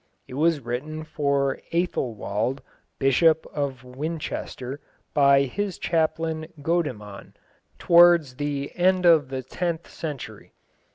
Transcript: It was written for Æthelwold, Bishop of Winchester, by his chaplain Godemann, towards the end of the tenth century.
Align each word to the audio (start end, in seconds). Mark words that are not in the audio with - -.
It 0.27 0.33
was 0.33 0.61
written 0.61 1.03
for 1.03 1.59
Æthelwold, 1.71 2.61
Bishop 2.97 3.45
of 3.53 3.83
Winchester, 3.83 4.79
by 5.13 5.43
his 5.43 5.77
chaplain 5.77 6.47
Godemann, 6.63 7.35
towards 7.77 8.37
the 8.37 8.71
end 8.73 9.05
of 9.05 9.29
the 9.29 9.43
tenth 9.43 9.87
century. 9.87 10.53